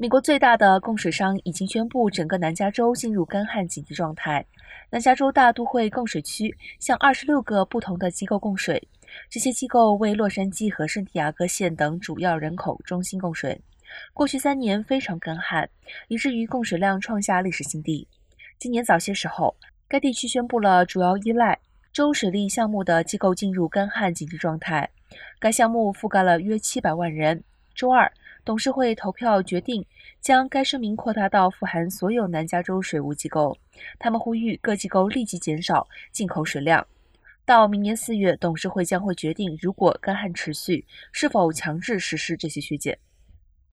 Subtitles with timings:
[0.00, 4.42] 美国最大的供水商已经宣布，整个南加州进入干旱紧急状态。
[4.88, 8.82] 南加州大都会供水区向二十六个不同的机构供水，
[9.28, 13.60] 这些机构为洛杉矶和圣地亚哥县等主要人口中心供水。
[14.14, 15.68] 过去三年非常干旱，
[16.08, 18.08] 以至于供水量创下历史新低。
[18.58, 19.54] 今年早些时候，
[19.86, 21.58] 该地区宣布了主要依赖
[21.92, 24.88] 州水利项目的机构进入干旱紧急状态。
[25.38, 27.44] 该项目覆盖了约七百万人。
[27.80, 28.12] 周二。
[28.44, 29.82] 董事会投票决定
[30.20, 33.56] 将该声明扩大到富含所有南加州水务机构。
[33.98, 36.86] 他们呼吁各机构立即减少进口水量。
[37.46, 42.98] 到明年四月，董事会将会决定，如果干旱持续，是否强制实施这些削减。